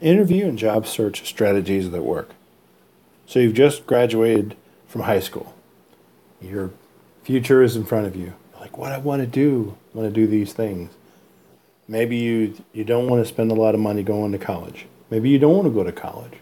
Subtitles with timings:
[0.00, 2.30] interview and job search strategies that work.
[3.26, 4.56] So you've just graduated
[4.88, 5.54] from high school.
[6.40, 6.70] Your
[7.22, 8.34] future is in front of you.
[8.58, 10.92] Like what I want to do, I want to do these things.
[11.86, 14.86] Maybe you you don't want to spend a lot of money going to college.
[15.10, 16.34] Maybe you don't want to go to college,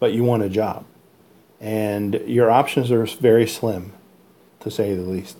[0.00, 0.84] but you want a job.
[1.60, 3.92] And your options are very slim,
[4.60, 5.36] to say the least.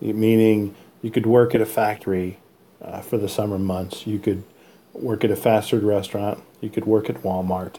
[0.00, 2.38] Meaning you could work at a factory
[2.80, 4.06] uh, for the summer months.
[4.06, 4.44] You could
[4.92, 6.42] work at a fast food restaurant.
[6.60, 7.76] You could work at Walmart.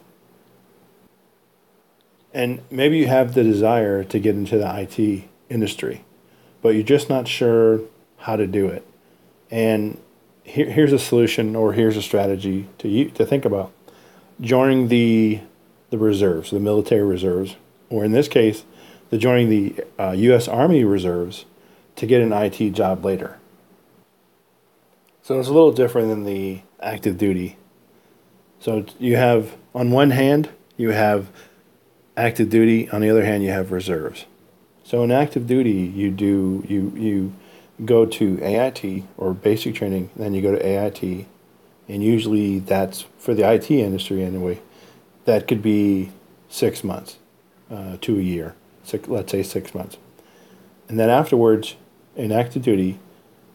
[2.34, 6.04] And maybe you have the desire to get into the IT industry,
[6.62, 7.82] but you're just not sure
[8.18, 8.86] how to do it.
[9.50, 10.00] And
[10.44, 13.72] here, here's a solution or here's a strategy to you, to think about.
[14.40, 15.42] Joining the
[15.90, 17.56] the reserves, the military reserves,
[17.90, 18.64] or in this case,
[19.10, 20.48] the joining the uh, U.S.
[20.48, 21.46] Army reserves
[21.96, 23.40] to get an IT job later.
[25.24, 27.58] So it's a little different than the active duty.
[28.60, 31.30] So you have, on one hand, you have
[32.18, 32.90] active duty.
[32.90, 34.26] On the other hand, you have reserves.
[34.84, 37.34] So in active duty, you do you you
[37.86, 41.28] go to AIT or basic training, then you go to AIT,
[41.88, 44.60] and usually that's for the IT industry anyway.
[45.26, 46.10] That could be
[46.50, 47.18] six months
[47.70, 48.56] uh, to a year.
[48.84, 49.98] Six, let's say six months,
[50.88, 51.76] and then afterwards,
[52.16, 52.98] in active duty,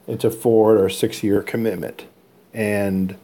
[0.07, 2.05] it's a four or six year commitment,
[2.53, 3.17] and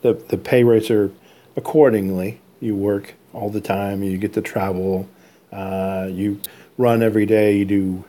[0.00, 1.12] the the pay rates are
[1.56, 2.40] accordingly.
[2.60, 4.02] You work all the time.
[4.02, 5.08] You get to travel.
[5.52, 6.40] Uh, you
[6.78, 7.56] run every day.
[7.58, 8.04] You do,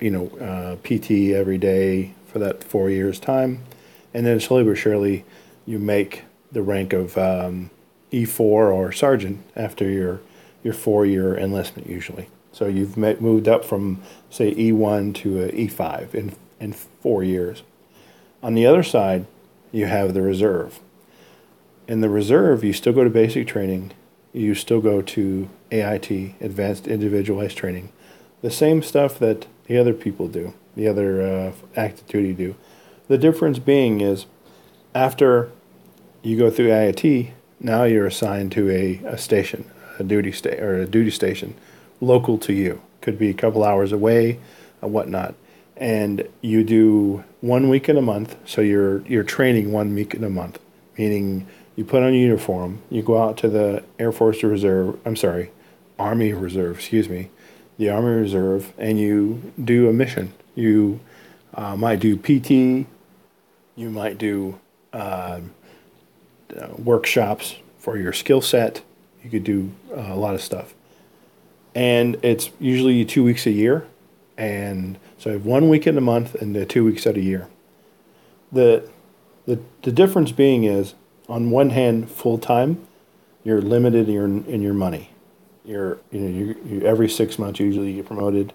[0.00, 3.60] you know, uh, PT every day for that four years time,
[4.12, 5.24] and then slowly but surely,
[5.66, 7.70] you make the rank of um,
[8.12, 10.20] E4 or sergeant after your
[10.62, 12.28] your four year enlistment usually.
[12.52, 17.62] So you've met, moved up from say E1 to a E5 in in four years.
[18.42, 19.26] On the other side,
[19.72, 20.80] you have the reserve.
[21.86, 23.92] In the reserve, you still go to basic training
[24.34, 27.90] you still go to AIT, Advanced Individualized Training,
[28.42, 32.56] the same stuff that the other people do, the other uh, active duty do.
[33.08, 34.26] The difference being is
[34.94, 35.52] after
[36.22, 37.30] you go through AIT,
[37.60, 41.54] now you're assigned to a, a station, a duty sta- or a duty station
[42.00, 42.82] local to you.
[43.00, 44.40] Could be a couple hours away,
[44.82, 45.34] or whatnot.
[45.76, 50.24] And you do one week in a month, so you're you're training one week in
[50.24, 50.58] a month,
[50.96, 51.46] meaning
[51.76, 55.50] you put on a uniform, you go out to the Air Force Reserve, I'm sorry,
[55.98, 57.30] Army Reserve, excuse me,
[57.78, 60.32] the Army Reserve, and you do a mission.
[60.54, 61.00] You
[61.54, 62.86] uh, might do PT,
[63.76, 64.58] you might do
[64.92, 65.40] uh,
[66.56, 68.82] uh, workshops for your skill set,
[69.22, 70.74] you could do uh, a lot of stuff.
[71.74, 73.86] And it's usually two weeks a year,
[74.38, 77.48] and so I have one week in a month and two weeks out a year.
[78.52, 78.88] The,
[79.46, 80.94] the, the difference being is
[81.28, 82.86] on one hand, full time,
[83.44, 85.10] you're limited in your in your money.
[85.64, 88.52] You're you know you, you every six months usually you get promoted,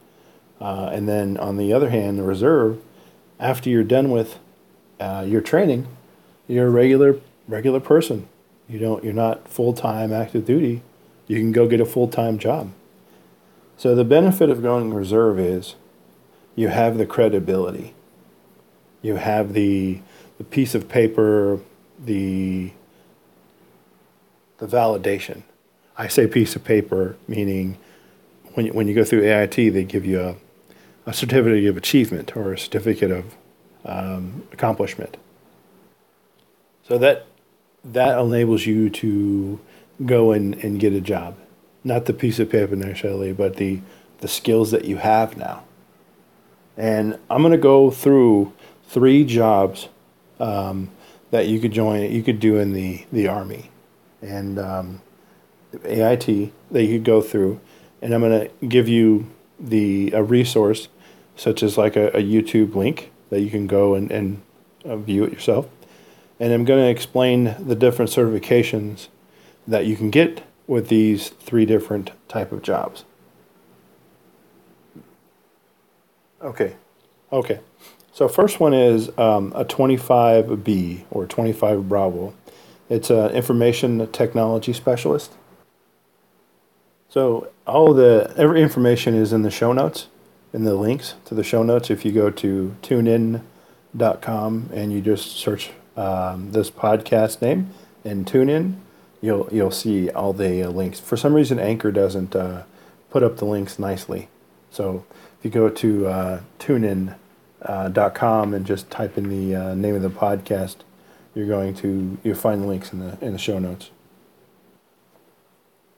[0.59, 2.79] uh, and then on the other hand, the reserve,
[3.39, 4.39] after you're done with
[4.99, 5.87] uh, your training,
[6.47, 8.27] you're a regular regular person.
[8.67, 10.81] You don't you're not full time active duty.
[11.27, 12.71] You can go get a full time job.
[13.77, 15.75] So the benefit of going reserve is
[16.55, 17.93] you have the credibility.
[19.01, 20.01] You have the
[20.37, 21.59] the piece of paper
[22.03, 22.71] the
[24.57, 25.43] the validation.
[25.97, 27.77] I say piece of paper, meaning
[28.53, 30.35] when you, when you go through AIT, they give you a,
[31.05, 33.35] a certificate of achievement or a certificate of
[33.85, 35.17] um, accomplishment.
[36.83, 37.25] So that
[37.83, 39.59] that enables you to
[40.05, 41.37] go and, and get a job.
[41.83, 43.81] Not the piece of paper necessarily, but the,
[44.19, 45.63] the skills that you have now.
[46.75, 48.53] And I'm going to go through
[48.87, 49.87] three jobs
[50.39, 50.89] um,
[51.31, 53.69] that you could join, you could do in the, the Army
[54.21, 55.01] and um,
[55.83, 57.59] AIT that you could go through.
[58.01, 59.29] And I'm going to give you
[59.59, 60.87] the a resource,
[61.35, 64.41] such as like a, a YouTube link that you can go and, and
[64.85, 65.67] uh, view it yourself.
[66.39, 69.09] And I'm going to explain the different certifications
[69.67, 73.03] that you can get with these three different type of jobs.
[76.41, 76.75] Okay,
[77.33, 77.59] okay.
[78.11, 82.33] So first one is um, a 25B or 25 Bravo.
[82.89, 85.31] It's an information technology specialist.
[87.09, 90.07] So all the every information is in the show notes,
[90.53, 91.89] in the links to the show notes.
[91.89, 97.73] If you go to tunein.com and you just search um, this podcast name
[98.03, 98.81] and tune in,
[99.21, 100.99] you'll you'll see all the uh, links.
[100.99, 102.63] For some reason, Anchor doesn't uh,
[103.09, 104.29] put up the links nicely.
[104.71, 105.05] So
[105.39, 107.15] if you go to uh, TuneIn uh,
[107.61, 110.77] dot com and just type in the uh, name of the podcast,
[111.35, 113.91] you're going to you'll find the links in the in the show notes.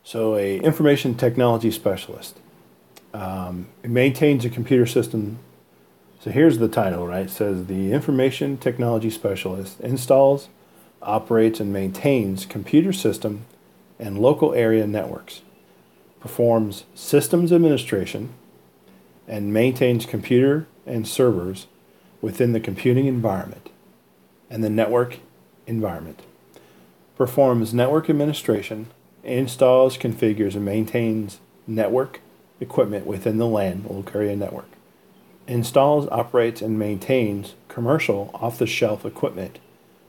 [0.04, 2.38] So, a information technology specialist.
[3.14, 5.40] Um, maintains a computer system.
[6.22, 7.26] So here's the title, right?
[7.26, 10.48] It says the information technology specialist installs,
[11.02, 13.46] operates, and maintains computer system
[14.00, 15.42] and local area networks,
[16.22, 18.30] performs systems administration,
[19.28, 21.68] and maintains computer and servers
[22.22, 23.70] within the computing environment
[24.50, 25.20] and the network
[25.68, 26.22] environment,
[27.16, 28.88] performs network administration,
[29.24, 32.20] installs, configures, and maintains network
[32.60, 34.70] equipment within the LAN, local area network,
[35.48, 39.60] installs, operates, and maintains commercial off the shelf equipment,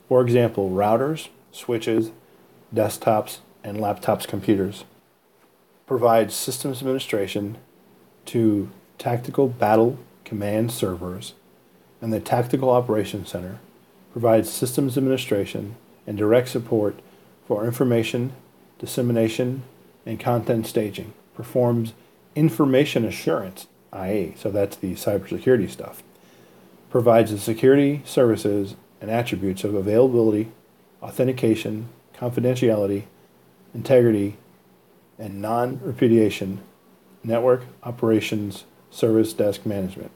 [0.09, 2.11] for example, routers, switches,
[2.75, 4.85] desktops, and laptops computers,
[5.87, 7.57] provides systems administration
[8.25, 9.99] to tactical battle
[10.33, 11.35] command servers,
[12.01, 13.59] and the Tactical Operations Center
[14.13, 15.77] provides systems administration
[16.07, 16.99] and direct support
[17.47, 18.33] for information
[18.79, 19.63] dissemination
[20.07, 21.93] and content staging, performs
[22.35, 26.03] information assurance, IA, so that's the cybersecurity stuff,
[26.89, 30.51] provides the security services and attributes of availability,
[31.03, 33.03] authentication, confidentiality,
[33.75, 34.39] integrity,
[35.19, 36.63] and non repudiation
[37.23, 40.11] network operations service desk management,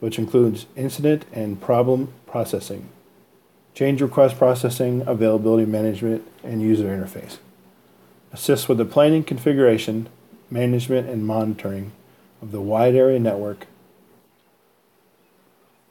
[0.00, 2.88] which includes incident and problem processing,
[3.74, 7.38] change request processing, availability management, and user interface.
[8.32, 10.08] Assists with the planning, configuration,
[10.50, 11.92] management, and monitoring
[12.42, 13.66] of the wide area network.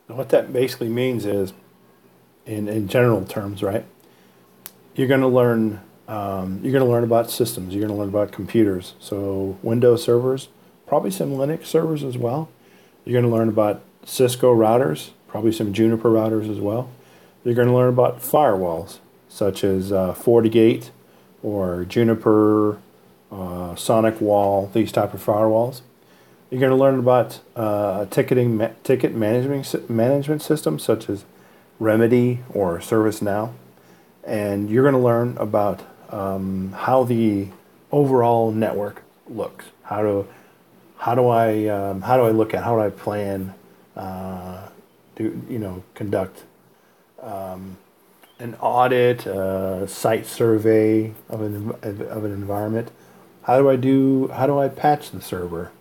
[0.07, 1.53] And what that basically means is,
[2.45, 3.83] in, in general terms, right?
[4.95, 7.73] You're going to learn um, you're going to learn about systems.
[7.73, 8.93] You're going to learn about computers.
[8.99, 10.47] So Windows servers,
[10.85, 12.49] probably some Linux servers as well.
[13.03, 16.89] You're going to learn about Cisco routers, probably some Juniper routers as well.
[17.43, 20.89] You're going to learn about firewalls, such as uh, FortiGate
[21.43, 22.77] or Juniper,
[23.31, 25.81] uh, SonicWall, these type of firewalls.
[26.49, 31.25] You're going to learn about uh, ticketing ma- ticket management management systems such as
[31.77, 33.51] Remedy or ServiceNow,
[34.23, 37.49] and you're going to learn about um, how the
[37.91, 39.65] overall network looks.
[39.83, 40.27] How do
[40.99, 43.53] how do I um, how do I look at how do I plan
[43.97, 44.69] uh,
[45.15, 46.43] do you know conduct
[47.21, 47.77] um,
[48.39, 52.91] an audit, a site survey of an of an environment.
[53.43, 54.27] How do I do?
[54.27, 55.71] How do I patch the server?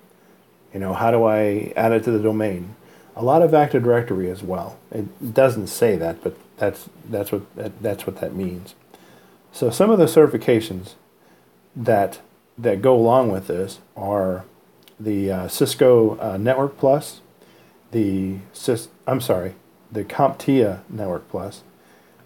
[0.73, 2.77] You know, how do I add it to the domain?
[3.15, 4.79] A lot of Active Directory as well.
[4.91, 8.75] It doesn't say that, but that's that's what that, that's what that means.
[9.53, 10.95] So some of the certifications
[11.75, 12.21] that
[12.59, 14.45] that go along with this are
[14.99, 17.21] the uh, Cisco uh, Network Plus,
[17.91, 19.55] the Cis, I'm sorry,
[19.91, 21.63] the CompTIA Network Plus,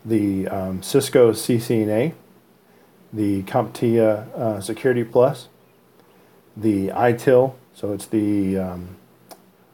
[0.05, 2.15] the um, Cisco CCNA,
[3.13, 5.49] the CompTIA uh, Security Plus,
[6.57, 8.97] the ITIL, so it's the um,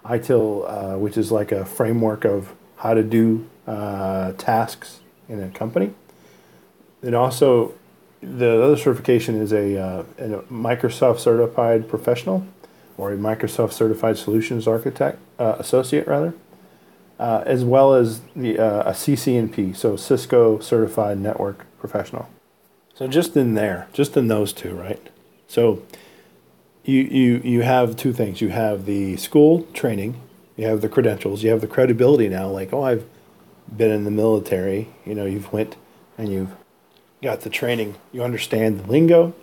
[0.04, 5.48] ITIL, uh, which is like a framework of how to do uh, tasks in a
[5.50, 5.92] company.
[7.02, 7.74] It also,
[8.20, 12.46] the other certification is a, uh, a Microsoft Certified Professional
[12.96, 16.34] or a Microsoft Certified Solutions Architect, uh, Associate rather
[17.18, 22.28] uh, as well as the uh, a CCNP, so Cisco Certified Network Professional.
[22.94, 25.00] So just in there, just in those two, right?
[25.48, 25.82] So
[26.84, 28.40] you you you have two things.
[28.40, 30.20] You have the school training,
[30.56, 32.48] you have the credentials, you have the credibility now.
[32.48, 33.06] Like, oh, I've
[33.74, 34.88] been in the military.
[35.04, 35.76] You know, you've went
[36.18, 36.54] and you've
[37.22, 37.96] got the training.
[38.12, 39.34] You understand the lingo.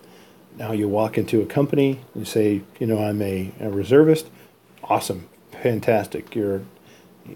[0.56, 2.00] Now you walk into a company.
[2.14, 4.30] and You say, you know, I'm a, a reservist.
[4.84, 5.28] Awesome,
[5.64, 6.36] fantastic.
[6.36, 6.62] You're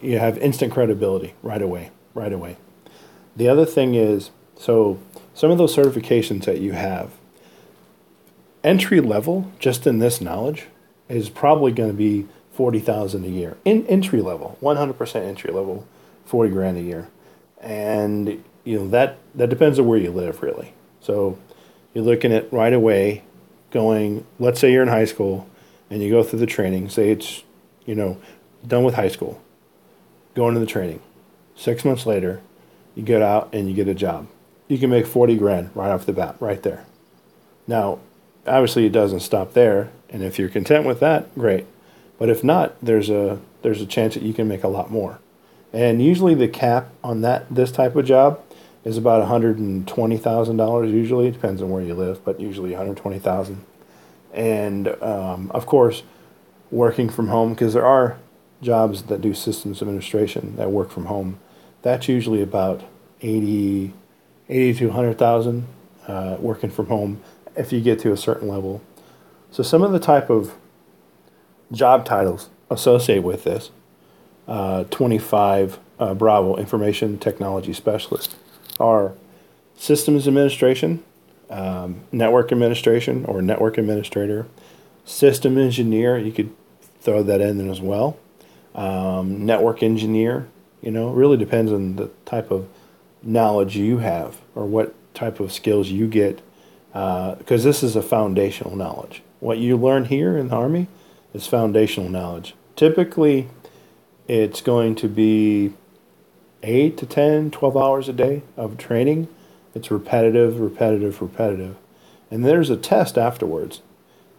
[0.01, 2.57] you have instant credibility right away, right away.
[3.37, 4.99] The other thing is, so
[5.33, 7.11] some of those certifications that you have,
[8.65, 10.65] entry level, just in this knowledge,
[11.07, 13.57] is probably going to be forty thousand a year.
[13.63, 15.87] In entry level, one hundred percent entry level,
[16.25, 17.07] forty grand a year,
[17.61, 20.73] and you know that that depends on where you live, really.
[20.99, 21.37] So
[21.93, 23.23] you're looking at right away,
[23.71, 24.25] going.
[24.37, 25.47] Let's say you're in high school,
[25.89, 26.89] and you go through the training.
[26.89, 27.43] Say it's,
[27.87, 28.17] you know,
[28.67, 29.41] done with high school
[30.37, 31.01] go into the training.
[31.55, 32.41] Six months later,
[32.95, 34.27] you get out and you get a job.
[34.67, 36.85] You can make 40 grand right off the bat, right there.
[37.65, 37.99] Now,
[38.45, 39.89] obviously, it doesn't stop there.
[40.09, 41.65] And if you're content with that, great.
[42.19, 45.19] But if not, there's a there's a chance that you can make a lot more.
[45.73, 48.41] And usually, the cap on that this type of job
[48.85, 50.91] is about $120,000.
[50.91, 53.65] Usually, depends on where you live, but usually 120,000.
[54.33, 56.03] And um, of course,
[56.71, 58.17] working from home because there are
[58.61, 61.39] jobs that do systems administration that work from home,
[61.81, 62.83] that's usually about
[63.21, 63.93] 80,
[64.49, 65.67] 80 to 100,000
[66.07, 67.21] uh, working from home
[67.55, 68.81] if you get to a certain level.
[69.51, 70.55] So some of the type of
[71.71, 73.71] job titles associated with this,
[74.47, 78.35] uh, 25 uh, Bravo Information Technology Specialist,
[78.79, 79.13] are
[79.75, 81.03] systems administration,
[81.49, 84.45] um, network administration or network administrator,
[85.07, 86.53] system engineer, you could
[87.01, 88.17] throw that in as well,
[88.75, 90.47] um, network engineer,
[90.81, 92.67] you know, really depends on the type of
[93.23, 96.41] knowledge you have or what type of skills you get
[96.91, 99.21] because uh, this is a foundational knowledge.
[99.39, 100.87] What you learn here in the Army
[101.33, 102.55] is foundational knowledge.
[102.75, 103.49] Typically,
[104.27, 105.73] it's going to be
[106.63, 109.27] 8 to 10, 12 hours a day of training.
[109.75, 111.75] It's repetitive, repetitive, repetitive.
[112.31, 113.81] And there's a test afterwards.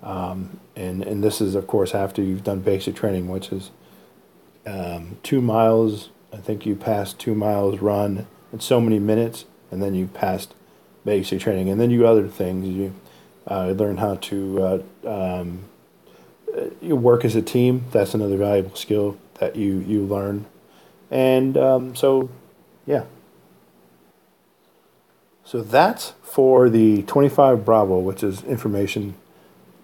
[0.02, 3.70] Um, and, and this is, of course, after you've done basic training, which is
[4.66, 6.10] um, two miles.
[6.32, 10.54] I think you passed two miles run in so many minutes, and then you passed
[11.04, 11.68] basic training.
[11.70, 12.68] And then you other things.
[12.68, 12.94] You
[13.46, 15.64] uh, learn how to uh, um,
[16.80, 17.84] you work as a team.
[17.92, 20.46] That's another valuable skill that you, you learn.
[21.10, 22.30] And um, so,
[22.86, 23.04] yeah.
[25.44, 29.14] So that's for the 25 Bravo, which is Information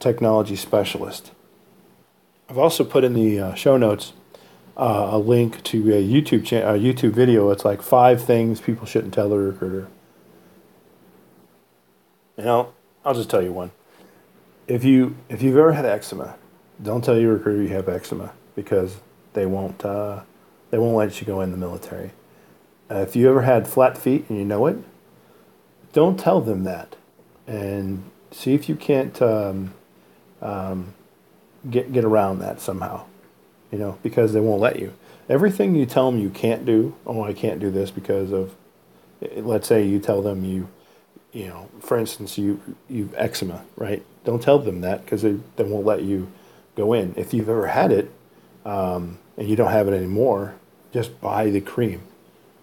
[0.05, 1.33] Technology Specialist.
[2.51, 4.13] I've also put in the uh, show notes
[4.77, 7.49] uh, a link to a YouTube cha- a YouTube video.
[7.49, 9.89] It's like five things people shouldn't tell a recruiter.
[12.37, 13.71] You know, I'll just tell you one.
[14.69, 16.37] If you if you've ever had eczema,
[16.83, 18.99] don't tell your recruiter you have eczema because
[19.33, 20.21] they won't uh,
[20.71, 22.11] they won't let you go in the military.
[22.91, 24.77] Uh, if you ever had flat feet and you know it,
[25.95, 26.97] don't tell them that,
[27.47, 29.73] and see if you can't um,
[30.45, 30.95] um,
[31.69, 33.05] get get around that somehow.
[33.73, 34.93] You know, because they won't let you.
[35.29, 36.95] Everything you tell them you can't do.
[37.07, 38.55] Oh, I can't do this because of.
[39.37, 40.69] Let's say you tell them you,
[41.33, 44.05] you know, for instance, you you've eczema, right?
[44.25, 46.31] Don't tell them that because they, they won't let you
[46.77, 47.15] go in.
[47.17, 48.11] If you've ever had it
[48.65, 50.55] um, and you don't have it anymore,
[50.93, 52.03] just buy the cream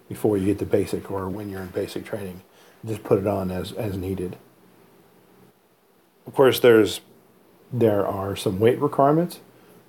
[0.08, 2.42] before you get to basic or when you're in basic training.
[2.84, 4.36] Just put it on as, as needed.
[6.26, 7.00] Of course, there's
[7.72, 9.40] there are some weight requirements.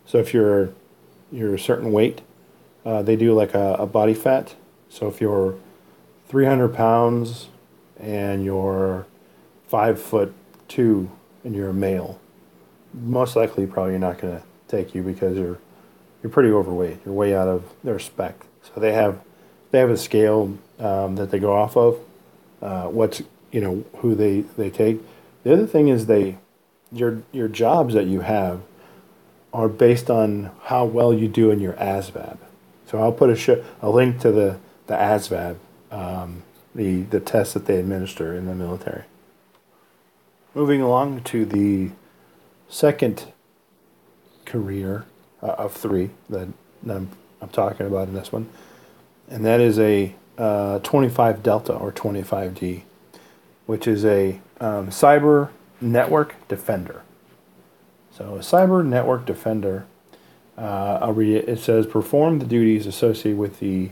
[0.06, 0.74] So if you're
[1.32, 2.22] you're a certain weight,
[2.86, 4.56] uh, they do like a, a body fat.
[4.90, 5.56] So if you're
[6.28, 7.48] 300 pounds
[8.00, 9.08] and you're
[9.68, 10.34] five foot
[10.68, 11.10] two
[11.44, 12.20] and you're a male,
[12.94, 15.58] most likely probably not going to take you because you're
[16.22, 17.00] you're pretty overweight.
[17.06, 18.46] You're way out of their spec.
[18.62, 19.20] So they have
[19.72, 22.00] they have a scale um, that they go off of.
[22.62, 23.22] Uh, what's
[23.52, 25.02] you know who they they take.
[25.44, 26.38] The other thing is they
[26.94, 28.62] your your jobs that you have
[29.54, 32.38] are based on how well you do in your ASVAB.
[32.88, 34.58] So I'll put a sh- a link to the
[34.88, 35.58] the ASVAB,
[35.92, 39.04] um, the the test that they administer in the military.
[40.54, 41.92] Moving along to the
[42.70, 43.26] second
[44.46, 45.06] career
[45.42, 46.48] uh, of three that,
[46.88, 47.10] I'm,
[47.42, 48.50] I'm, talking about in this one,
[49.30, 52.84] and that is a uh, 25 Delta or 25D,
[53.66, 55.50] which is a um, cyber
[55.84, 57.04] network defender.
[58.16, 59.86] So a cyber network defender,
[60.58, 61.50] uh, I'll read it.
[61.50, 63.90] It says perform the duties associated with the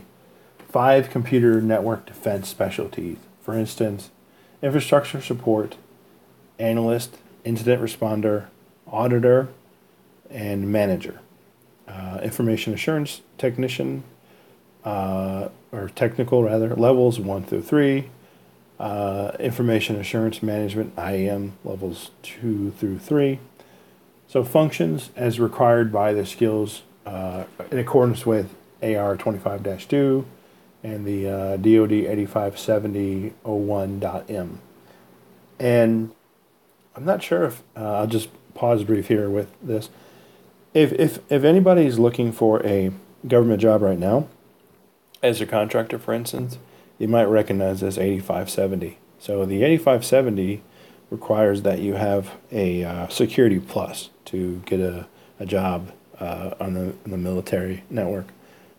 [0.68, 3.18] five computer network defense specialties.
[3.40, 4.10] For instance,
[4.62, 5.76] infrastructure support,
[6.58, 8.46] analyst, incident responder,
[8.86, 9.48] auditor,
[10.30, 11.20] and manager.
[11.88, 14.04] Uh, information assurance technician,
[14.84, 18.08] uh, or technical rather, levels one through three.
[18.78, 23.38] Uh, information assurance management, IAM, levels two through three.
[24.26, 28.52] So functions as required by the skills uh, in accordance with
[28.82, 30.26] AR 25 2
[30.82, 34.58] and the uh, DoD 857001.m.
[35.60, 36.10] And
[36.96, 39.90] I'm not sure if uh, I'll just pause brief here with this.
[40.74, 42.90] If if if anybody's looking for a
[43.26, 44.28] government job right now,
[45.22, 46.58] as a contractor, for instance,
[47.02, 48.96] you might recognize this 8570.
[49.18, 50.62] So the 8570
[51.10, 55.08] requires that you have a uh, security plus to get a,
[55.40, 58.28] a job uh, on the, the military network.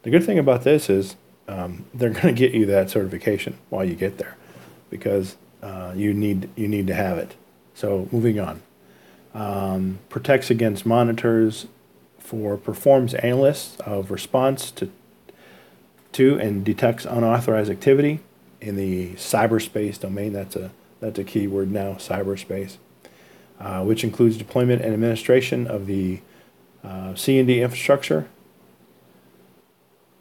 [0.04, 1.18] The good thing about this is
[1.50, 4.38] um, they're going to get you that certification while you get there
[4.90, 7.36] because uh, you need you need to have it.
[7.74, 8.62] So moving on,
[9.34, 11.68] um, protects against monitors
[12.20, 14.90] for performs analysts of response to
[16.14, 18.20] to and detects unauthorized activity
[18.62, 20.34] in the cyberspace domain.
[20.34, 22.78] That's a that's a key word now, cyberspace,
[23.60, 26.22] uh, which includes deployment and administration of the
[26.84, 28.28] uh, CND infrastructure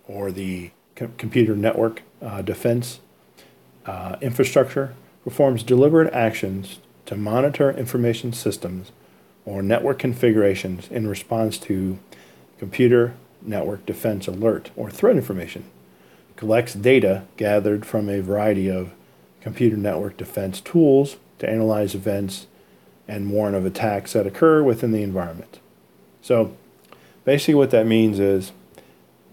[0.08, 2.98] or the com- computer network uh, defense
[3.86, 4.94] uh, infrastructure,
[5.24, 8.90] performs deliberate actions to monitor information systems
[9.44, 11.98] or network configurations in response to
[12.58, 15.64] computer network defense alert or threat information.
[16.42, 18.90] Collects data gathered from a variety of
[19.40, 22.48] computer network defense tools to analyze events
[23.06, 25.60] and warn of attacks that occur within the environment.
[26.20, 26.56] So
[27.24, 28.50] basically what that means is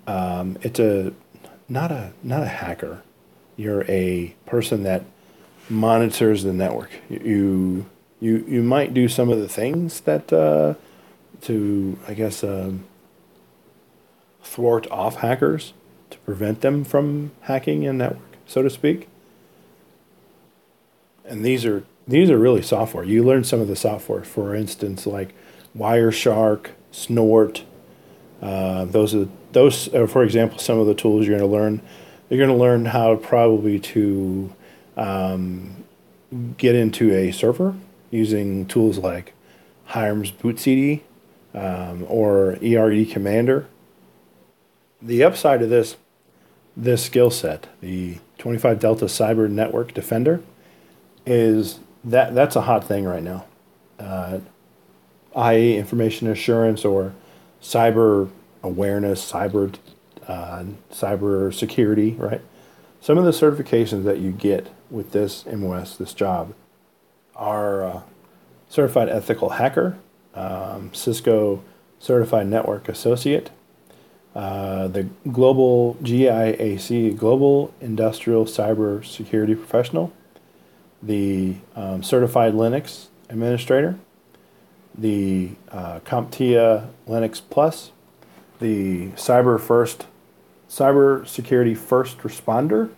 [0.05, 1.11] um, it's a
[1.67, 3.01] not a not a hacker.
[3.57, 5.03] You're a person that
[5.67, 6.91] monitors the network.
[7.09, 7.87] You
[8.19, 10.75] you you might do some of the things that uh,
[11.41, 12.83] to I guess um,
[14.43, 15.73] thwart off hackers
[16.29, 19.07] prevent them from hacking a network, so to speak.
[21.25, 23.03] And these are these are really software.
[23.03, 25.33] You learn some of the software, for instance, like
[25.75, 27.63] Wireshark, Snort.
[28.43, 31.81] Uh, those are those, are, for example, some of the tools you're going to learn.
[32.29, 34.53] You're going to learn how probably to
[34.95, 35.83] um,
[36.57, 37.73] get into a server
[38.11, 39.33] using tools like
[39.87, 41.01] Hiren's BootCD
[41.55, 43.65] um, or ERD Commander.
[45.01, 45.95] The upside of this
[46.75, 50.41] this skill set, the 25 Delta Cyber Network Defender,
[51.25, 53.45] is that that's a hot thing right now.
[53.99, 54.39] Uh,
[55.35, 57.13] IE information assurance or
[57.61, 58.29] cyber
[58.63, 59.75] awareness, cyber
[60.27, 62.41] uh, cyber security, right?
[63.01, 66.53] Some of the certifications that you get with this MOS, this job,
[67.35, 68.01] are uh,
[68.67, 69.97] certified ethical hacker,
[70.35, 71.63] um, Cisco
[71.99, 73.49] certified network associate,
[74.35, 80.13] uh, the global GIAC, global industrial cyber security professional,
[81.01, 83.97] the um, certified Linux administrator,
[84.95, 87.91] the uh, CompTIA Linux Plus,
[88.59, 90.05] the Cyber First,
[90.69, 92.89] Cyber Security First Responder,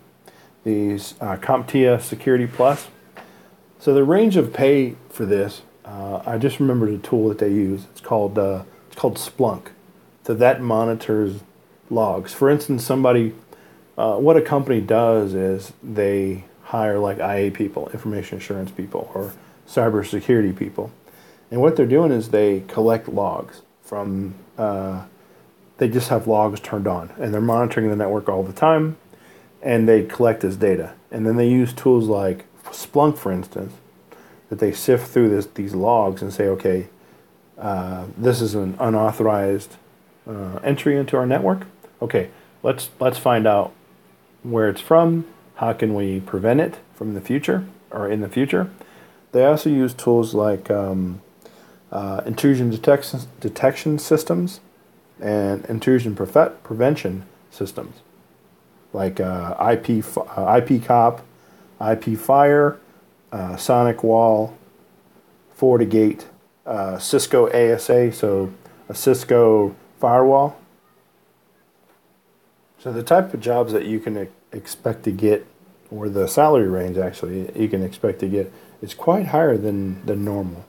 [0.63, 2.87] the uh, CompTIA Security Plus.
[3.79, 7.49] So the range of pay for this, uh, I just remembered a tool that they
[7.49, 7.85] use.
[7.91, 9.69] It's called uh, it's called Splunk.
[10.23, 11.41] So that monitors
[11.89, 12.33] logs.
[12.33, 13.33] For instance, somebody,
[13.97, 19.33] uh, what a company does is they hire like IA people, information assurance people, or
[19.67, 20.91] cybersecurity people.
[21.49, 25.03] And what they're doing is they collect logs from, uh,
[25.77, 28.97] they just have logs turned on and they're monitoring the network all the time
[29.61, 30.93] and they collect this data.
[31.11, 33.73] And then they use tools like Splunk, for instance,
[34.49, 36.87] that they sift through this, these logs and say, okay,
[37.57, 39.75] uh, this is an unauthorized
[40.27, 41.67] uh, entry into our network.
[42.01, 42.29] Okay,
[42.63, 43.73] let's let's find out
[44.43, 48.69] where it's from, how can we prevent it from the future or in the future?
[49.31, 51.21] They also use tools like um,
[51.91, 54.59] uh, intrusion detection, detection systems
[55.19, 58.01] and intrusion prevention systems
[58.93, 61.21] like uh, IP, uh, IP cop,
[61.79, 62.77] IP fire,
[63.31, 64.57] uh, sonic wall,
[65.57, 66.25] FortiGate,
[66.65, 68.51] uh, Cisco ASA, so
[68.89, 70.57] a Cisco firewall.
[72.79, 75.45] So the type of jobs that you can expect to get
[75.91, 80.25] or the salary range actually you can expect to get is quite higher than, than
[80.25, 80.65] normal.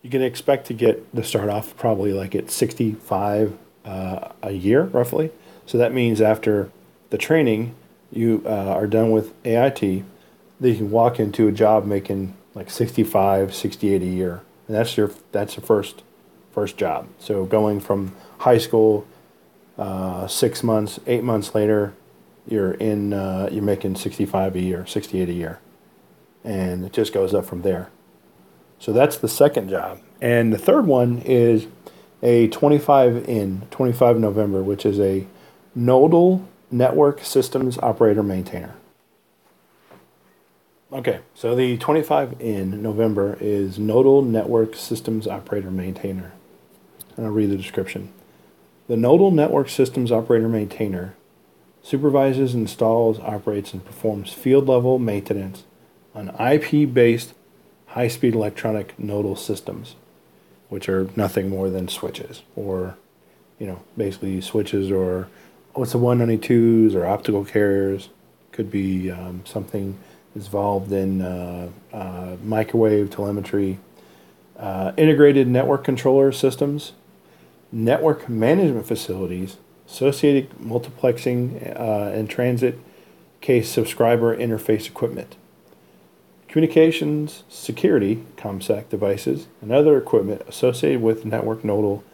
[0.00, 4.84] You can expect to get to start off probably like at 65 uh, a year
[4.84, 5.30] roughly.
[5.66, 6.70] So that means after
[7.10, 7.74] the training
[8.10, 9.80] you uh, are done with AIT,
[10.60, 14.42] that you can walk into a job making like 65, 68 a year.
[14.66, 16.02] And that's your that's your first
[16.52, 17.08] first job.
[17.18, 19.06] So going from high school,
[19.78, 21.94] uh, six months, eight months later,
[22.46, 25.60] you're in uh, you're making 65 a year 68 a year.
[26.44, 27.90] And it just goes up from there.
[28.78, 30.00] So that's the second job.
[30.20, 31.66] And the third one is
[32.22, 35.26] a 25 in 25 november which is a
[35.74, 38.74] nodal network systems operator maintainer.
[40.92, 46.32] Okay so the 25 in november is nodal network systems operator maintainer
[47.16, 48.12] and i'll read the description
[48.88, 51.14] the nodal network systems operator maintainer
[51.82, 55.64] supervises, installs, operates, and performs field level maintenance
[56.14, 57.34] on IP based
[57.88, 59.96] high speed electronic nodal systems,
[60.68, 62.96] which are nothing more than switches or,
[63.58, 65.28] you know, basically switches or
[65.74, 68.08] what's the 192s or optical carriers.
[68.52, 69.98] Could be um, something
[70.34, 73.78] involved in uh, uh, microwave telemetry,
[74.58, 76.92] uh, integrated network controller systems,
[77.72, 79.56] network management facilities,
[79.86, 82.78] associated multiplexing uh, and transit
[83.40, 85.36] case subscriber interface equipment,
[86.48, 92.04] communications, security, ComSec devices, and other equipment associated with network nodal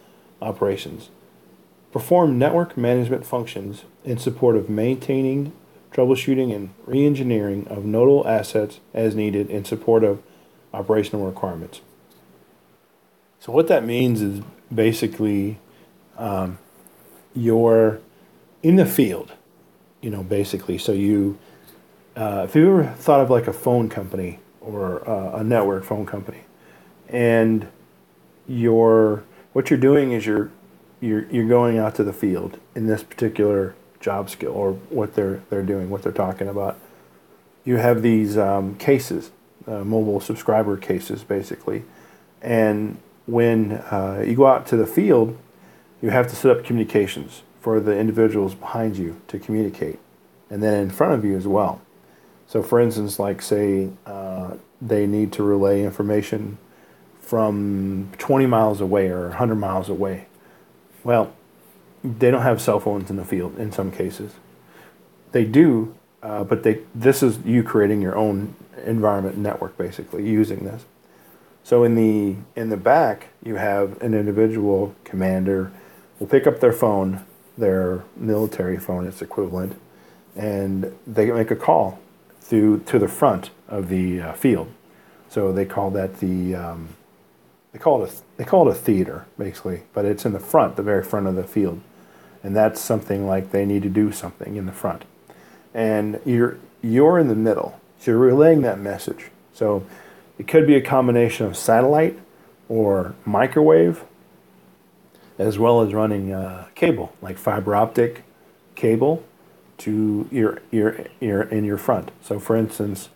[0.41, 1.09] operations.
[1.91, 5.51] Perform network management functions in support of maintaining,
[5.91, 10.21] troubleshooting, and re engineering of nodal assets as needed in support of
[10.73, 11.81] operational requirements.
[13.39, 14.41] So what that means is
[14.73, 15.59] basically
[16.17, 16.57] um,
[17.35, 17.99] you're
[18.61, 19.33] in the field,
[20.01, 20.77] you know, basically.
[20.77, 21.37] So you,
[22.15, 26.05] uh, if you ever thought of like a phone company or uh, a network phone
[26.05, 26.41] company,
[27.07, 27.67] and
[28.47, 30.51] you're what you're doing is you're
[31.01, 35.41] you're you're going out to the field in this particular job skill or what they're
[35.49, 36.77] they're doing, what they're talking about.
[37.65, 39.31] You have these um, cases,
[39.67, 41.83] uh, mobile subscriber cases, basically,
[42.41, 42.97] and
[43.29, 45.37] when uh, you go out to the field,
[46.01, 49.99] you have to set up communications for the individuals behind you to communicate,
[50.49, 51.81] and then in front of you as well.
[52.47, 56.57] So, for instance, like say uh, they need to relay information
[57.21, 60.25] from 20 miles away or 100 miles away.
[61.03, 61.31] Well,
[62.03, 64.33] they don't have cell phones in the field in some cases.
[65.31, 70.65] They do, uh, but they this is you creating your own environment network basically using
[70.65, 70.85] this.
[71.69, 75.71] So in the in the back you have an individual commander
[76.17, 77.23] will pick up their phone,
[77.59, 79.79] their military phone, its equivalent,
[80.35, 81.99] and they make a call
[82.41, 84.71] through to the front of the uh, field.
[85.27, 86.89] So they call that the um,
[87.71, 90.75] they call it a they call it a theater basically, but it's in the front,
[90.75, 91.81] the very front of the field,
[92.41, 95.05] and that's something like they need to do something in the front,
[95.75, 99.25] and you're you're in the middle, so you're relaying that message.
[99.53, 99.85] So
[100.39, 102.17] it could be a combination of satellite
[102.67, 104.03] or microwave,
[105.37, 108.23] as well as running uh, cable like fiber optic
[108.75, 109.23] cable
[109.77, 112.11] to your your your in your front.
[112.21, 113.09] So for instance,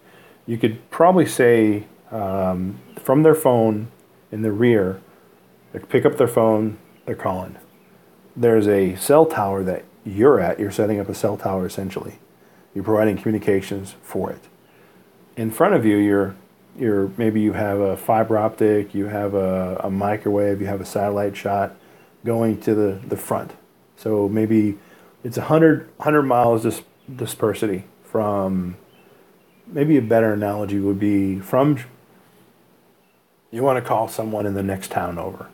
[0.45, 3.87] you could probably say um, from their phone
[4.31, 5.01] in the rear,
[5.71, 7.57] they pick up their phone, they're calling.
[8.35, 12.19] There's a cell tower that you're at, you're setting up a cell tower essentially.
[12.73, 14.41] You're providing communications for it.
[15.37, 16.35] In front of you, you're,
[16.77, 20.85] you're maybe you have a fiber optic, you have a, a microwave, you have a
[20.85, 21.75] satellite shot
[22.25, 23.51] going to the, the front.
[23.97, 24.77] So maybe
[25.23, 26.81] it's 100, 100 miles dis-
[27.13, 28.77] dispersity from,
[29.67, 31.77] maybe a better analogy would be from
[33.53, 35.47] you want to call someone in the next town over.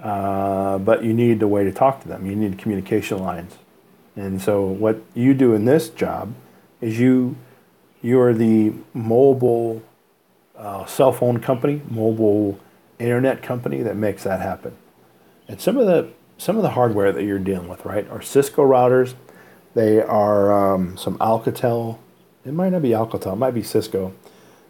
[0.00, 2.24] Uh, but you need a way to talk to them.
[2.26, 3.58] You need communication lines.
[4.14, 6.32] And so what you do in this job
[6.80, 7.36] is you
[8.02, 9.82] you are the mobile
[10.86, 12.58] cell phone company, mobile
[12.98, 14.76] internet company that makes that happen.
[15.48, 18.62] And some of the some of the hardware that you're dealing with, right, are Cisco
[18.62, 19.14] routers.
[19.74, 21.98] They are um, some Alcatel.
[22.44, 23.34] It might not be Alcatel.
[23.34, 24.12] It might be Cisco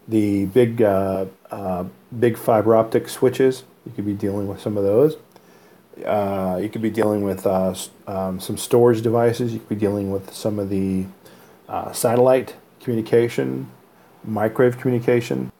[0.08, 1.84] the big uh, uh,
[2.18, 3.64] big fiber optic switches.
[3.86, 5.16] You could be dealing with some of those.
[6.04, 7.74] Uh, you could be dealing with uh,
[8.06, 9.52] um, some storage devices.
[9.52, 11.06] You could be dealing with some of the
[11.68, 13.70] uh, satellite communication,
[14.24, 15.52] microwave communication.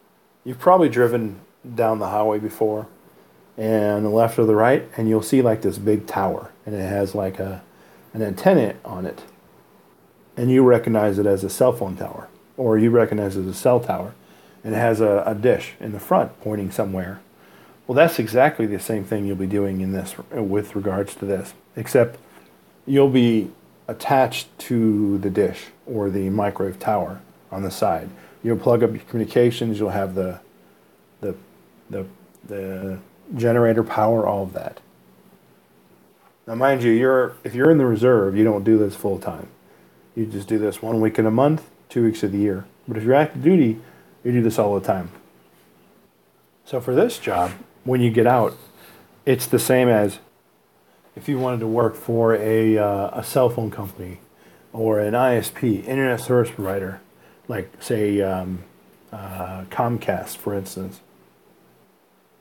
[0.45, 1.41] You've probably driven
[1.75, 2.89] down the highway before,
[3.57, 6.81] and the left or the right, and you'll see like this big tower, and it
[6.81, 7.63] has like a
[8.15, 9.23] an antenna on it,
[10.37, 13.55] and you recognize it as a cell phone tower, or you recognize it as a
[13.55, 14.15] cell tower
[14.65, 17.21] and it has a, a dish in the front pointing somewhere.
[17.87, 21.55] Well, that's exactly the same thing you'll be doing in this with regards to this,
[21.77, 22.19] except
[22.87, 23.51] you'll be
[23.89, 28.09] attached to the dish or the microwave tower on the side.
[28.43, 29.79] You'll plug up your communications.
[29.79, 30.41] You'll have the
[31.21, 31.37] the
[31.91, 32.07] the
[32.47, 32.99] the
[33.37, 34.81] generator power, all of that.
[36.47, 39.49] Now, mind you, you're if you're in the reserve, you don't do this full time.
[40.15, 42.65] You just do this one week in a month, two weeks of the year.
[42.87, 43.81] But if you're active duty,
[44.25, 45.11] you do this all the time.
[46.65, 47.53] So for this job,
[47.85, 48.57] when you get out,
[49.25, 50.19] it's the same as
[51.15, 54.21] if you wanted to work for a, uh, a cell phone company
[54.73, 57.01] or an ISP, internet service provider,
[57.49, 58.65] like say um,
[59.13, 61.01] uh, Comcast, for instance,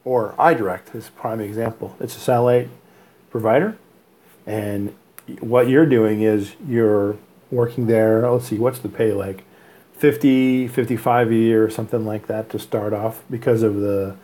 [0.04, 1.96] or iDirect is a prime example.
[2.00, 2.70] It's a satellite
[3.30, 3.78] provider,
[4.46, 4.96] and
[5.40, 7.18] what you're doing is you're
[7.50, 8.30] working there.
[8.30, 9.44] Let's see, what's the pay like?
[10.02, 14.16] 50, 55 a year or something like that to start off because of the,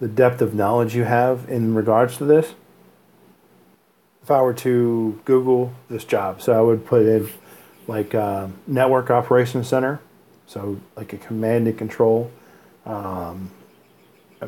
[0.00, 2.54] the depth of knowledge you have in regards to this.
[4.22, 7.28] If I were to Google this job, so I would put in
[7.86, 10.00] like uh, network operations center,
[10.48, 12.30] so like a command and control,
[12.86, 13.50] um,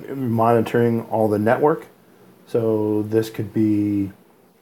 [0.08, 1.86] monitoring all the network.
[2.46, 4.10] So this could be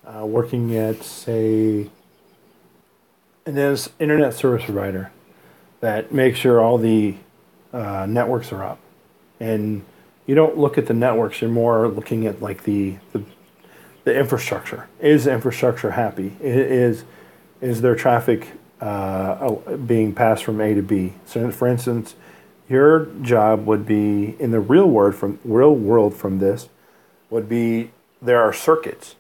[0.05, 1.89] uh, working at say
[3.47, 5.11] an internet service provider
[5.81, 7.15] that makes sure all the
[7.73, 8.81] uh, networks are up.
[9.39, 9.85] And
[10.27, 13.23] you don't look at the networks, you're more looking at like the, the,
[14.03, 14.89] the infrastructure.
[15.01, 16.37] Is the infrastructure happy?
[16.41, 17.05] Is,
[17.61, 18.49] is there traffic
[18.81, 19.55] uh,
[19.87, 21.15] being passed from A to B?
[21.25, 22.15] So, for instance,
[22.69, 26.69] your job would be in the real world from real world from this
[27.31, 29.17] would be there are circuits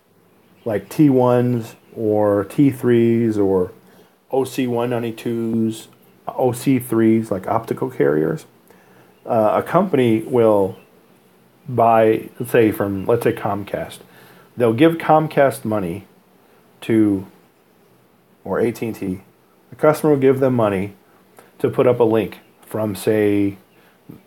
[0.64, 3.72] like T1s or T3s or
[4.32, 5.86] OC192s,
[6.26, 8.44] OC3s like optical carriers.
[9.24, 10.76] Uh, a company will
[11.68, 13.98] buy, let's say from let's say Comcast,
[14.56, 16.06] they'll give Comcast money
[16.82, 17.26] to
[18.44, 19.20] or AT&T.
[19.70, 20.94] The customer will give them money
[21.58, 23.58] to put up a link from say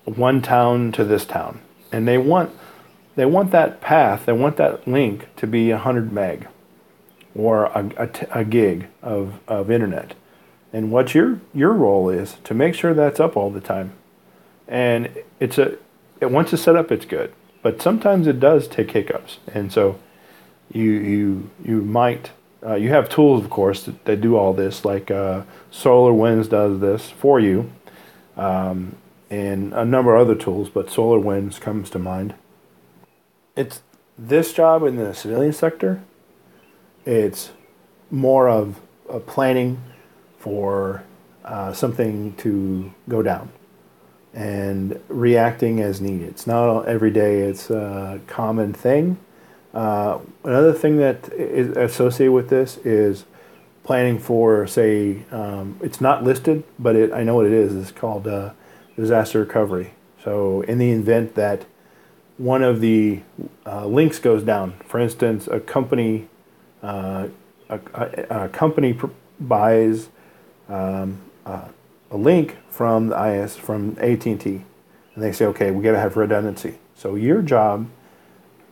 [0.05, 2.51] one town to this town, and they want
[3.15, 6.47] they want that path, they want that link to be 100 meg
[7.35, 10.15] or a, a, a gig of, of internet.
[10.73, 13.93] And what your your role is to make sure that's up all the time.
[14.67, 15.77] And it's a
[16.21, 17.33] it, once it's set up, it's good.
[17.61, 19.99] But sometimes it does take hiccups, and so
[20.71, 22.31] you you you might
[22.65, 24.85] uh, you have tools, of course, that, that do all this.
[24.85, 27.71] Like uh, SolarWinds does this for you,
[28.37, 28.95] um,
[29.29, 30.69] and a number of other tools.
[30.69, 32.35] But Solar Winds comes to mind.
[33.55, 33.81] It's
[34.17, 36.01] this job in the civilian sector.
[37.05, 37.51] It's
[38.11, 39.81] more of a planning
[40.37, 41.03] for
[41.43, 43.49] uh, something to go down
[44.33, 46.29] and reacting as needed.
[46.29, 47.41] It's not every day.
[47.41, 49.17] It's a common thing.
[49.73, 53.25] Uh, another thing that is associated with this is
[53.83, 57.75] planning for, say, um, it's not listed, but it, I know what it is.
[57.75, 58.51] It's called uh,
[58.95, 59.93] disaster recovery.
[60.23, 61.65] So, in the event that
[62.37, 63.21] one of the
[63.65, 66.27] uh, links goes down, for instance, a company
[66.83, 67.27] uh,
[67.69, 67.79] a,
[68.29, 69.07] a, company pr-
[69.39, 70.09] buys
[70.67, 71.21] um,
[72.11, 74.63] a link from the IS from AT and T,
[75.15, 76.77] and they say, okay, we got to have redundancy.
[76.95, 77.87] So your job,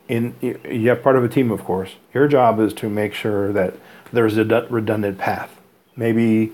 [0.10, 1.96] in you have part of a team, of course.
[2.14, 3.76] Your job is to make sure that
[4.12, 5.58] there's a redundant path.
[5.96, 6.52] Maybe,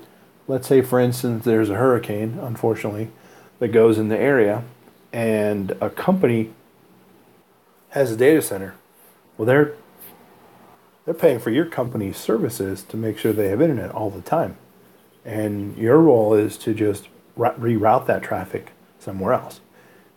[0.47, 3.09] let's say, for instance, there's a hurricane, unfortunately,
[3.59, 4.63] that goes in the area,
[5.11, 6.51] and a company
[7.89, 8.75] has a data center.
[9.37, 9.73] Well, they're
[11.05, 14.57] they're paying for your company's services to make sure they have internet all the time.
[15.23, 19.59] And your role is to just reroute that traffic somewhere else.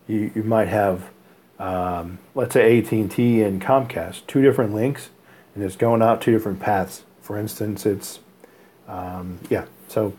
[0.06, 1.10] You, you might have,
[1.58, 5.10] um, let's say AT&T and Comcast, two different links,
[5.54, 7.02] and it's going out two different paths.
[7.20, 8.20] For instance, it's,
[8.86, 10.14] um, yeah, so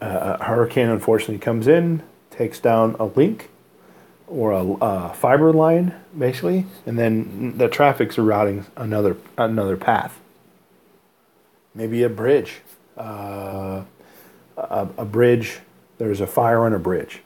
[0.00, 3.48] uh, a hurricane unfortunately comes in, takes down a link
[4.26, 10.18] or a, a fiber line, basically, and then the traffic's routing another another path.
[11.74, 12.60] Maybe a bridge.
[12.96, 13.84] Uh,
[14.56, 15.60] a, a, bridge.
[15.98, 17.20] There's a fire on a bridge.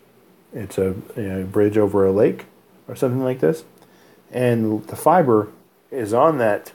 [0.52, 2.46] It's a, a bridge over a lake
[2.88, 3.64] or something like this,
[4.30, 5.48] and the fiber
[5.90, 6.72] is on that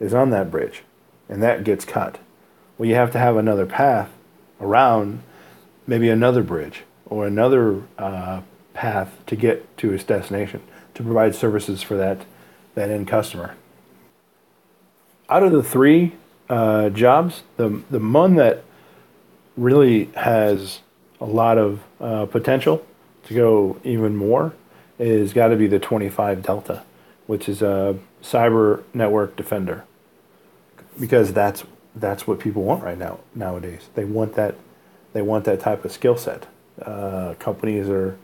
[0.00, 0.82] is on that bridge,
[1.28, 2.18] and that gets cut.
[2.76, 4.10] Well, you have to have another path
[4.60, 5.22] around,
[5.86, 8.40] maybe another bridge or another uh,
[8.74, 10.62] path to get to its destination
[10.94, 12.24] to provide services for that
[12.74, 13.54] that end customer.
[15.28, 16.12] Out of the three
[16.48, 18.64] uh, jobs, the the one that
[19.56, 20.80] really has
[21.20, 22.84] a lot of uh, potential
[23.24, 24.54] to go even more
[25.02, 26.82] is got to be the 25 Delta,
[27.26, 29.84] which is a cyber network defender,
[30.98, 33.88] because that's that's what people want right now nowadays.
[33.94, 34.54] They want that
[35.12, 36.46] they want that type of skill set.
[36.80, 38.16] Uh, companies are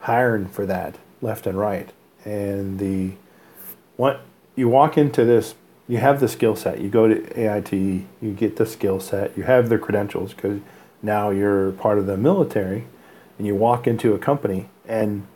[0.00, 1.90] hiring for that left and right.
[2.24, 3.12] And the
[3.96, 4.22] what
[4.56, 5.54] you walk into this,
[5.86, 6.80] you have the skill set.
[6.80, 9.36] You go to AIT, you get the skill set.
[9.36, 10.60] You have the credentials because
[11.02, 12.86] now you're part of the military,
[13.38, 15.26] and you walk into a company and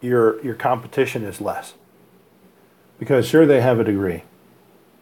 [0.00, 1.74] your your competition is less.
[2.98, 4.24] Because sure they have a degree.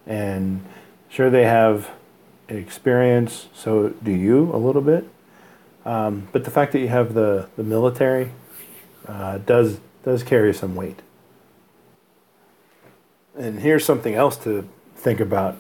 [0.06, 0.64] And
[1.08, 1.90] sure they have
[2.48, 5.08] experience so do you a little bit.
[5.84, 8.30] Um, but the fact that you have the, the military
[9.06, 11.00] uh, does does carry some weight.
[13.37, 15.56] And here's something else to think about: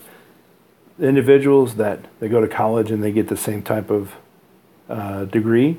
[0.98, 4.16] individuals that they go to college and they get the same type of
[4.88, 5.78] uh, degree,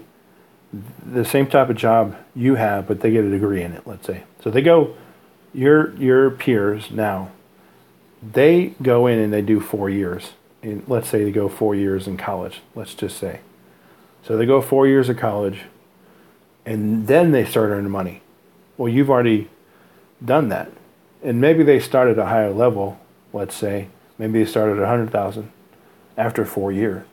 [0.71, 3.85] the same type of job you have, but they get a degree in it.
[3.85, 4.95] Let's say so they go.
[5.53, 7.31] Your your peers now,
[8.21, 10.33] they go in and they do four years.
[10.61, 12.61] In, let's say they go four years in college.
[12.75, 13.39] Let's just say
[14.23, 15.61] so they go four years of college
[16.65, 18.21] and then they start earning money.
[18.77, 19.49] Well, you've already
[20.23, 20.71] done that.
[21.23, 22.99] And maybe they start at a higher level,
[23.33, 23.89] let's say.
[24.17, 25.51] Maybe they start at 100,000
[26.17, 27.05] after four years.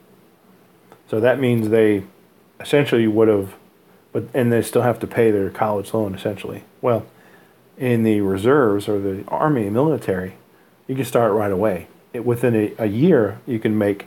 [1.09, 2.05] So that means they
[2.61, 3.55] essentially you would have,
[4.13, 6.65] but and they still have to pay their college loan essentially.
[6.81, 7.07] Well,
[7.77, 10.35] in the reserves or the army military,
[10.87, 11.89] you can start right away.
[12.13, 14.07] It, within a, a year, you can make,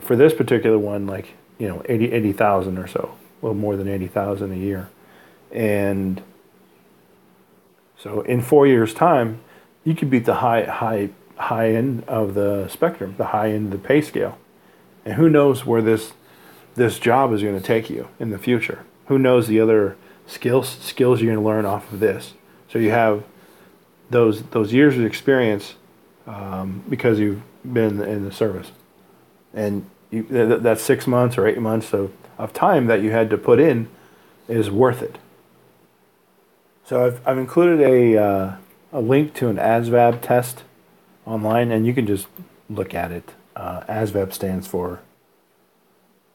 [0.00, 3.88] for this particular one, like you know 80 80,000 or so a little more than
[3.88, 4.88] eighty thousand a year,
[5.52, 6.22] and
[7.98, 9.40] so in four years' time,
[9.84, 13.82] you could beat the high high high end of the spectrum, the high end of
[13.82, 14.38] the pay scale,
[15.04, 16.12] and who knows where this
[16.76, 18.84] this job is going to take you in the future?
[19.06, 22.34] Who knows the other skills skills you're going to learn off of this?
[22.68, 23.24] So you have
[24.10, 25.74] those those years of experience
[26.26, 28.72] um, because you've been in the service,
[29.52, 33.30] and you, that, that six months or eight months of, of time that you had
[33.30, 33.88] to put in
[34.48, 35.18] is worth it.
[36.84, 38.56] So I've, I've included a, uh,
[38.92, 40.62] a link to an ASVAB test
[41.24, 42.28] online, and you can just
[42.70, 43.32] look at it.
[43.56, 45.00] Uh, ASVAB stands for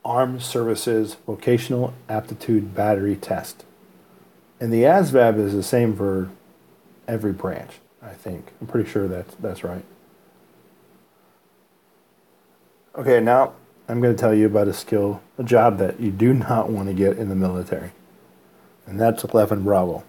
[0.04, 3.66] Armed Services Vocational Aptitude Battery Test.
[4.60, 6.30] And the ASVAB is the same for
[7.08, 8.52] every branch, I think.
[8.60, 9.84] I'm pretty sure that's, that's right.
[12.96, 13.54] Okay, now
[13.88, 16.88] I'm going to tell you about a skill, a job that you do not want
[16.90, 17.92] to get in the military.
[18.86, 20.04] And that's 11 Bravo.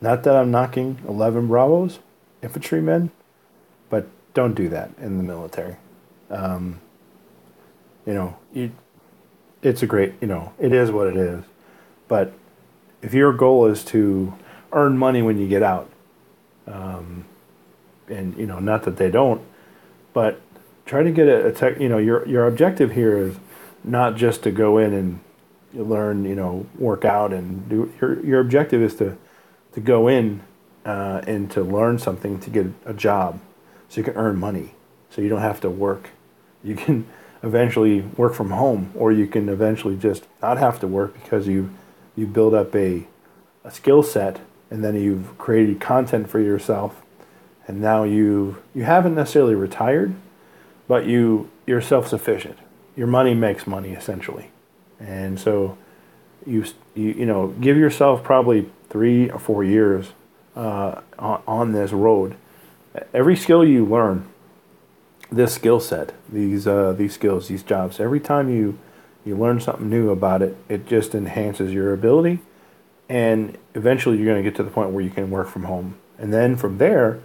[0.00, 1.98] Not that I'm knocking 11 Bravos,
[2.42, 3.10] infantrymen,
[3.88, 5.76] but don't do that in the military.
[6.30, 6.80] Um,
[8.06, 8.72] you know, you,
[9.64, 11.42] it's a great, you know, it is what it is.
[12.06, 12.32] But
[13.02, 14.34] if your goal is to
[14.72, 15.88] earn money when you get out,
[16.66, 17.24] um,
[18.08, 19.40] and you know, not that they don't,
[20.12, 20.40] but
[20.84, 21.80] try to get a, a tech.
[21.80, 23.36] You know, your your objective here is
[23.82, 25.20] not just to go in and
[25.72, 27.92] learn, you know, work out and do.
[28.00, 29.16] Your your objective is to
[29.72, 30.42] to go in
[30.84, 33.40] uh, and to learn something to get a job,
[33.88, 34.74] so you can earn money,
[35.10, 36.10] so you don't have to work.
[36.62, 37.06] You can
[37.44, 41.70] eventually work from home, or you can eventually just not have to work because you
[42.16, 43.06] you build up a
[43.64, 47.02] a skill set and then you've created content for yourself
[47.66, 50.14] and now you you haven't necessarily retired
[50.86, 52.58] but you you're self-sufficient.
[52.96, 54.50] Your money makes money essentially.
[55.00, 55.78] And so
[56.46, 60.12] you you, you know give yourself probably three or four years
[60.54, 62.36] uh, on, on this road.
[63.12, 64.28] Every skill you learn
[65.34, 68.00] this skill set, these uh, these skills, these jobs.
[68.00, 68.78] Every time you
[69.24, 72.40] you learn something new about it, it just enhances your ability,
[73.08, 75.96] and eventually you're going to get to the point where you can work from home.
[76.18, 77.20] And then from there,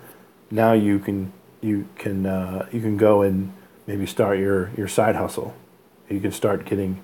[0.50, 3.54] now you can you can uh, you can go and
[3.88, 5.56] maybe start your your side hustle.
[6.10, 7.04] You can start getting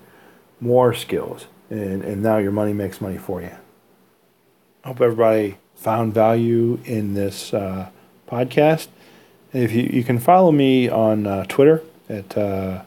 [0.59, 3.55] more skills, and and now your money makes money for you.
[4.83, 7.89] I hope everybody found value in this uh,
[8.27, 8.87] podcast.
[9.55, 12.81] If you, you can follow me on uh, Twitter at uh,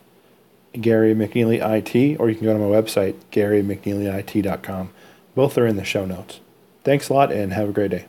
[0.78, 4.90] Gary McNeely IT, or you can go to my website, GaryMcNeelyIT.com.
[5.34, 6.40] Both are in the show notes.
[6.84, 8.04] Thanks a lot and have a great day.